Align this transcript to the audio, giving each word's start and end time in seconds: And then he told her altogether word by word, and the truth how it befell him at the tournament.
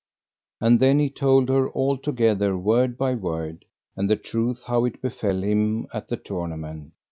And 0.59 0.79
then 0.79 0.97
he 0.97 1.11
told 1.11 1.47
her 1.49 1.69
altogether 1.75 2.57
word 2.57 2.97
by 2.97 3.13
word, 3.13 3.65
and 3.95 4.09
the 4.09 4.15
truth 4.15 4.63
how 4.65 4.83
it 4.85 4.99
befell 4.99 5.43
him 5.43 5.85
at 5.93 6.07
the 6.07 6.17
tournament. 6.17 6.93